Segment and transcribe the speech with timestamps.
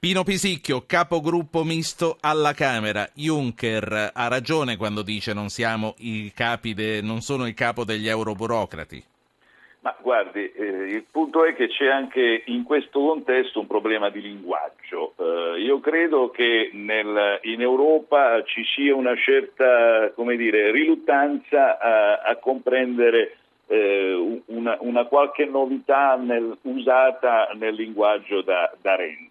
[0.00, 3.06] Pino Pisicchio, capogruppo misto alla Camera.
[3.12, 8.08] Juncker ha ragione quando dice non siamo i capi de, non sono il capo degli
[8.08, 9.04] euroburocrati.
[9.80, 14.22] Ma guardi, eh, il punto è che c'è anche in questo contesto un problema di
[14.22, 15.12] linguaggio.
[15.18, 22.36] Eh, io credo che nel, in Europa ci sia una certa dire, riluttanza a, a
[22.36, 23.36] comprendere
[23.66, 29.29] eh, una, una, qualche novità nel, usata nel linguaggio da, da Renzi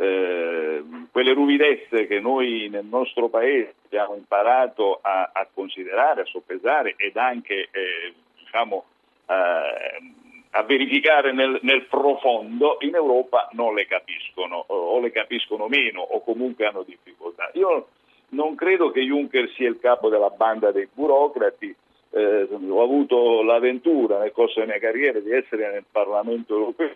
[0.00, 6.94] eh, quelle ruvidezze che noi nel nostro paese abbiamo imparato a, a considerare, a soppesare
[6.96, 8.84] ed anche eh, diciamo,
[9.26, 10.12] eh,
[10.52, 16.22] a verificare nel, nel, profondo, in Europa non le capiscono o le capiscono meno o
[16.22, 17.50] comunque hanno difficoltà.
[17.54, 17.88] Io
[18.30, 21.76] non credo che Juncker sia il capo della banda dei burocrati,
[22.12, 26.92] eh, ho avuto l'avventura nel corso della mia carriera di essere nel Parlamento europeo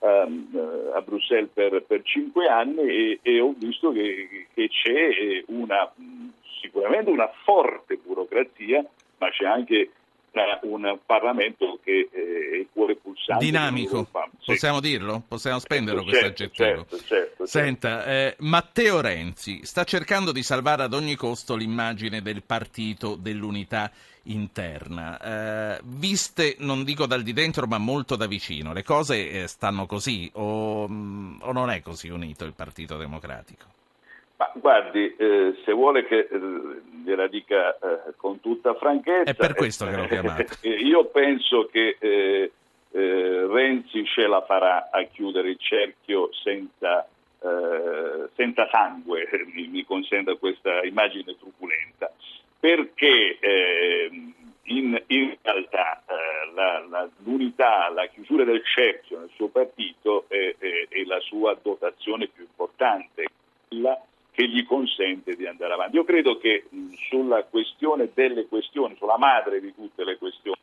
[0.00, 5.92] a Bruxelles per, per, cinque anni e, e ho visto che, che c'è una,
[6.60, 8.84] sicuramente una forte burocrazia,
[9.18, 9.90] ma c'è anche
[10.62, 13.44] un Parlamento che è il cuore pulsante.
[13.44, 14.06] Dinamico,
[14.44, 15.22] possiamo dirlo?
[15.26, 16.86] Possiamo spenderlo certo, questo aggettivo?
[16.88, 17.46] Certo, certo, certo.
[17.46, 23.90] Senta, eh, Matteo Renzi sta cercando di salvare ad ogni costo l'immagine del partito dell'unità
[24.24, 25.18] interna.
[25.18, 29.86] Eh, viste, non dico dal di dentro, ma molto da vicino, le cose eh, stanno
[29.86, 33.64] così o, mm, o, non è così unito il Partito Democratico?
[34.36, 36.40] Ma guardi, eh, se vuole che eh,
[37.04, 39.30] gliela dica eh, con tutta franchezza...
[39.30, 40.56] È per questo che l'ho chiamato.
[40.66, 41.96] io penso che
[42.92, 47.06] Renzi ce la farà a chiudere il cerchio senza...
[48.34, 52.10] senza sangue, mi, mi consenta questa immagine truculenta
[52.60, 54.10] perché eh,
[54.64, 60.54] in, in, realtà eh, la, la, l'unità, la chiusura del cerchio nel suo partito è,
[60.58, 63.24] è, è la sua dotazione più importante,
[63.66, 64.00] quella
[64.32, 65.96] che gli consente di andare avanti.
[65.96, 70.58] Io credo che mh, sulla questione delle questioni, sulla madre di tutte le questioni,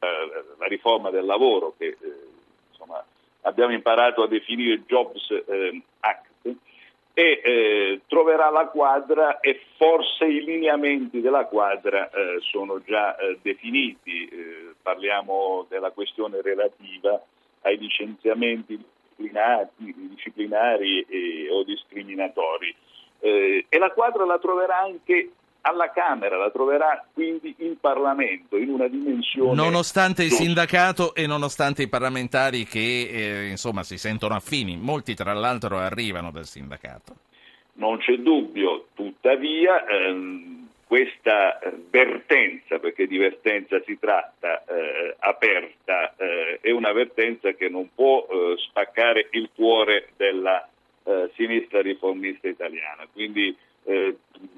[0.00, 2.16] eh, la riforma del lavoro che eh,
[2.70, 3.04] insomma,
[3.42, 6.28] abbiamo imparato a definire Jobs eh, Act,
[7.12, 13.38] e eh, troverà la quadra e forse i lineamenti della quadra eh, sono già eh,
[13.42, 17.20] definiti, eh, parliamo della questione relativa
[17.62, 18.82] ai licenziamenti
[19.16, 21.06] disciplinari
[21.50, 22.74] o discriminatori.
[23.20, 25.30] Eh, e la quadra la troverà anche
[25.62, 29.54] alla Camera, la troverà quindi in Parlamento, in una dimensione...
[29.54, 35.32] Nonostante il sindacato e nonostante i parlamentari che eh, insomma si sentono affini, molti tra
[35.32, 37.14] l'altro arrivano dal sindacato.
[37.74, 46.58] Non c'è dubbio, tuttavia ehm, questa vertenza, perché di vertenza si tratta, eh, aperta, eh,
[46.60, 50.68] è una vertenza che non può eh, spaccare il cuore della
[51.04, 53.06] eh, sinistra riformista italiana.
[53.12, 54.16] Quindi eh,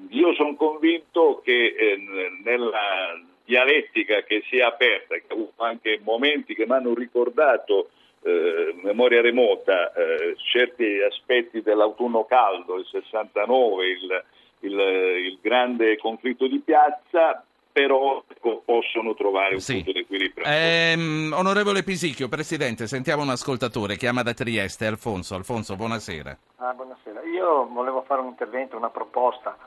[0.09, 1.97] io sono convinto che eh,
[2.43, 7.89] nella dialettica che si è aperta, che ha avuto anche momenti che mi hanno ricordato
[8.21, 14.23] eh, memoria remota eh, certi aspetti dell'autunno caldo, il 69, il,
[14.61, 18.23] il, il grande conflitto di piazza, però
[18.63, 19.73] possono trovare un sì.
[19.73, 20.45] punto di equilibrio.
[20.47, 25.33] Ehm, onorevole Pisicchio, Presidente, sentiamo un ascoltatore, chiama da Trieste, Alfonso.
[25.33, 26.37] Alfonso, buonasera.
[26.57, 27.23] Ah, buonasera.
[27.23, 29.57] Io volevo fare un intervento, una proposta.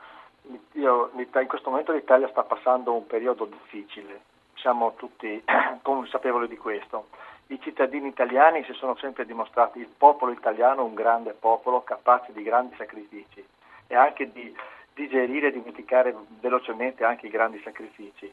[0.75, 4.21] Io, in questo momento l'Italia sta passando un periodo difficile,
[4.55, 5.43] siamo tutti
[5.83, 7.09] consapevoli di questo.
[7.49, 12.43] I cittadini italiani si sono sempre dimostrati il popolo italiano un grande popolo capace di
[12.45, 13.45] grandi sacrifici
[13.89, 14.55] e anche di
[14.97, 18.33] digerire e dimenticare velocemente anche i grandi sacrifici.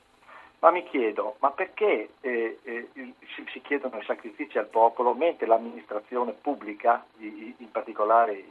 [0.60, 2.88] Ma mi chiedo, ma perché eh, eh,
[3.36, 8.42] si, si, chiedono i sacrifici al popolo mentre l'amministrazione pubblica, in particolare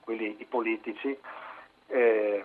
[0.00, 1.14] quelli i politici,
[1.88, 2.44] eh,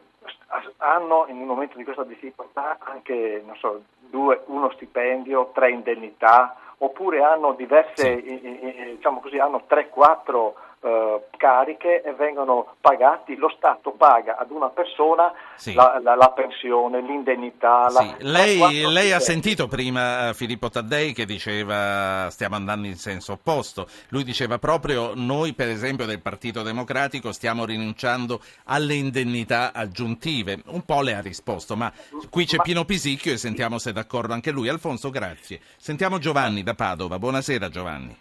[0.77, 7.23] hanno in un momento di questa difficoltà anche so, due, uno stipendio, tre indennità, oppure
[7.23, 14.51] hanno diverse, diciamo così, hanno 3-4 eh, cariche e vengono pagati, lo Stato paga ad
[14.51, 15.73] una persona sì.
[15.73, 17.89] la, la, la, pensione, l'indennità.
[17.89, 18.15] Sì.
[18.19, 23.33] La, lei, lei ha sentito prima eh, Filippo Taddei che diceva stiamo andando in senso
[23.33, 30.61] opposto, lui diceva proprio noi per esempio del Partito Democratico stiamo rinunciando alle indennità aggiuntive,
[30.67, 31.91] un po' le ha risposto, ma
[32.29, 34.67] qui c'è Pino Pisicchio e sentiamo se è d'accordo anche lui.
[34.67, 35.61] Alfonso, grazie.
[35.77, 38.17] Sentiamo Giovanni da Padova, buonasera Giovanni.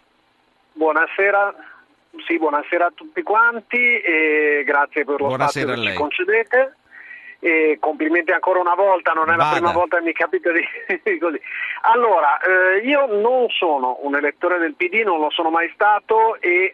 [0.75, 1.53] Buonasera,
[2.25, 6.75] sì, buonasera a tutti quanti e grazie per lo buonasera spazio che ci concedete.
[7.39, 9.43] e complimenti ancora una volta, non è Vada.
[9.43, 10.63] la prima volta che mi capita di
[11.19, 11.41] così.
[11.81, 16.71] Allora, eh, io non sono un elettore del PD, non lo sono mai stato e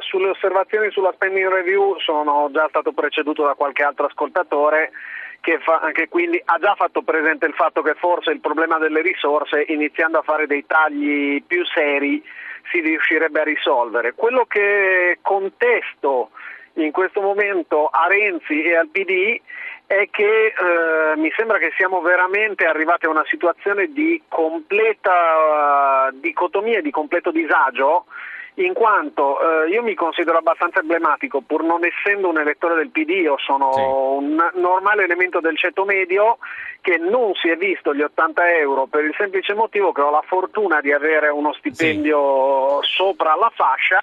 [0.00, 4.92] sulle osservazioni sulla spending review sono già stato preceduto da qualche altro ascoltatore
[5.40, 9.00] che, fa, che quindi ha già fatto presente il fatto che forse il problema delle
[9.00, 12.22] risorse, iniziando a fare dei tagli più seri,
[12.70, 14.14] si riuscirebbe a risolvere.
[14.14, 16.30] Quello che contesto
[16.74, 19.40] in questo momento a Renzi e al PD
[19.86, 26.18] è che eh, mi sembra che siamo veramente arrivati a una situazione di completa uh,
[26.18, 28.06] dicotomia di completo disagio
[28.56, 33.10] in quanto eh, io mi considero abbastanza emblematico, pur non essendo un elettore del PD,
[33.10, 33.80] io sono sì.
[33.80, 36.38] un normale elemento del ceto medio
[36.80, 40.22] che non si è visto gli 80 euro per il semplice motivo che ho la
[40.24, 42.92] fortuna di avere uno stipendio sì.
[42.92, 43.98] sopra la fascia,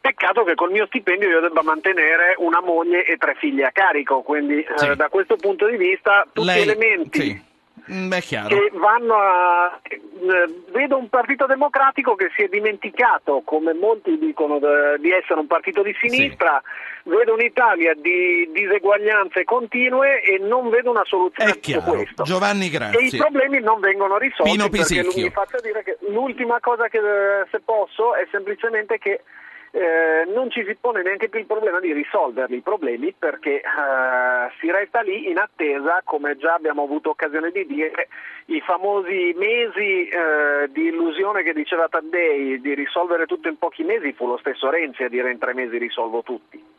[0.00, 4.22] peccato che col mio stipendio io debba mantenere una moglie e tre figli a carico,
[4.22, 4.88] quindi eh, sì.
[4.88, 6.62] eh, da questo punto di vista tutti Lei...
[6.62, 7.45] elementi
[7.90, 8.48] Mm, chiaro.
[8.48, 9.80] che vanno a...
[9.84, 14.58] Eh, vedo un partito democratico che si è dimenticato, come molti dicono,
[14.98, 16.60] di essere un partito di sinistra,
[17.02, 17.10] sì.
[17.10, 21.92] vedo un'Italia di diseguaglianze continue e non vedo una soluzione è chiaro.
[21.92, 22.22] questo.
[22.24, 22.98] Giovanni, grazie.
[22.98, 27.00] E i problemi non vengono risolti Pino perché mi faccio dire che l'ultima cosa che
[27.50, 29.20] se posso è semplicemente che
[29.76, 33.62] eh, non ci si pone neanche più il problema di risolverli i problemi perché eh,
[34.58, 38.08] si resta lì in attesa, come già abbiamo avuto occasione di dire,
[38.46, 44.14] i famosi mesi eh, di illusione che diceva Taddei di risolvere tutto in pochi mesi,
[44.14, 46.75] fu lo stesso Renzi a dire in tre mesi risolvo tutti.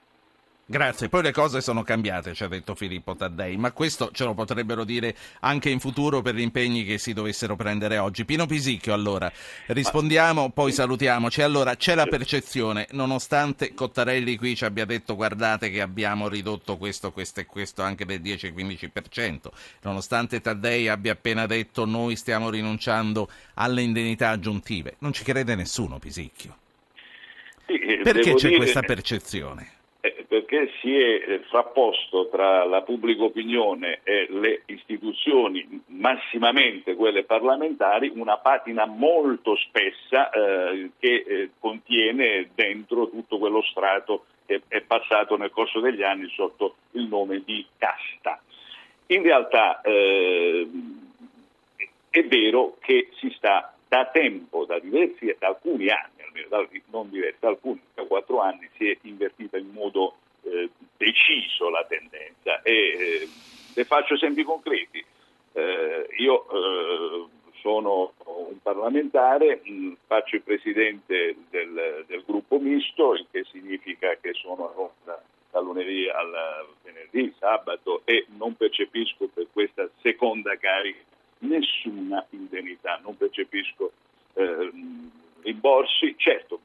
[0.69, 4.33] Grazie, poi le cose sono cambiate, ci ha detto Filippo Taddei, ma questo ce lo
[4.33, 8.25] potrebbero dire anche in futuro per gli impegni che si dovessero prendere oggi.
[8.25, 9.31] Pino Pisicchio, allora,
[9.67, 11.41] rispondiamo, poi salutiamoci.
[11.41, 17.13] Allora, c'è la percezione, nonostante Cottarelli qui ci abbia detto guardate che abbiamo ridotto questo,
[17.13, 19.47] questo e questo anche del 10-15%,
[19.83, 25.97] nonostante Taddei abbia appena detto noi stiamo rinunciando alle indennità aggiuntive, non ci crede nessuno
[25.97, 26.57] Pisicchio.
[27.65, 28.57] Sì, Perché c'è dire...
[28.57, 29.75] questa percezione?
[30.27, 38.11] Perché si è eh, frapposto tra la pubblica opinione e le istituzioni, massimamente quelle parlamentari,
[38.13, 45.37] una patina molto spessa eh, che eh, contiene dentro tutto quello strato che è passato
[45.37, 48.41] nel corso degli anni sotto il nome di casta.
[49.07, 50.67] In realtà eh,
[52.09, 56.16] è vero che si sta da tempo, da diversi, da alcuni anni,
[56.55, 61.69] almeno non diversi, da alcuni, da quattro anni, si è invertita in modo eh, deciso
[61.69, 63.29] la tendenza e eh,
[63.73, 65.03] le faccio esempi concreti.
[65.53, 67.25] Eh, io eh,
[67.61, 74.15] sono un parlamentare, mh, mm, faccio il presidente del, del, gruppo misto, il che significa
[74.21, 75.19] che sono a Roma
[75.51, 80.99] da lunedì al venerdì, sabato e non percepisco per questa seconda carica
[81.39, 83.91] nessuna indennità, non percepisco
[85.41, 86.59] eh, rimborsi, certo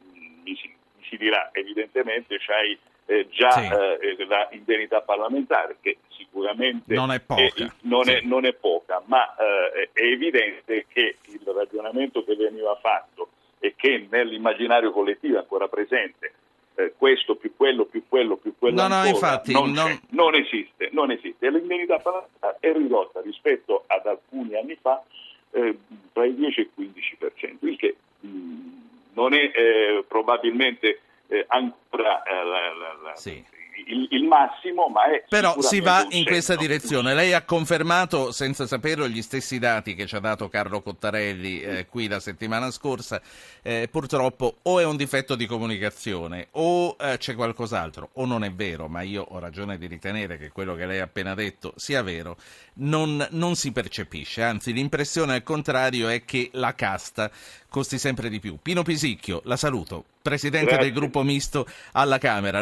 [0.45, 3.67] mi si, mi si dirà evidentemente c'hai eh, già sì.
[3.67, 8.13] eh, la indennità parlamentare, che sicuramente non è poca, è, non, sì.
[8.13, 13.29] è, non è poca ma eh, è evidente che il ragionamento che veniva fatto
[13.59, 16.33] e che nell'immaginario collettivo è ancora presente,
[16.75, 20.01] eh, questo più quello più quello più quello no, ancora, no, infatti, non, non...
[20.11, 21.51] non, esiste, non esiste.
[21.51, 25.03] L'indennità parlamentare è ridotta rispetto ad alcuni anni fa
[25.51, 25.79] eh,
[26.13, 32.23] tra il 10 e il 15%, il che mm, non è eh, probabilmente eh, ancora
[32.23, 33.45] eh, la, la, la, sì
[33.87, 37.14] il, il, massimo, ma è Però si va in questa direzione.
[37.14, 41.87] Lei ha confermato, senza saperlo, gli stessi dati che ci ha dato Carlo Cottarelli eh,
[41.87, 43.21] qui la settimana scorsa.
[43.62, 48.52] Eh, purtroppo o è un difetto di comunicazione o eh, c'è qualcos'altro, o non è
[48.52, 52.02] vero, ma io ho ragione di ritenere che quello che lei ha appena detto sia
[52.02, 52.37] vero.
[52.75, 57.30] Non, non si percepisce, anzi l'impressione al contrario è che la casta
[57.73, 58.59] costi sempre di più.
[58.61, 60.85] Pino Pisicchio, la saluto, presidente Grazie.
[60.85, 62.61] del gruppo misto alla Camera.